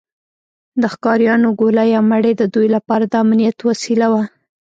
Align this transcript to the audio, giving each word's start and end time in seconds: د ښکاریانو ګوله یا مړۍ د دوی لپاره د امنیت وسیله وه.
د 0.81 0.83
ښکاریانو 0.93 1.49
ګوله 1.59 1.83
یا 1.93 2.01
مړۍ 2.09 2.33
د 2.37 2.43
دوی 2.53 2.67
لپاره 2.75 3.05
د 3.07 3.13
امنیت 3.23 3.57
وسیله 3.69 4.07
وه. 4.13 4.23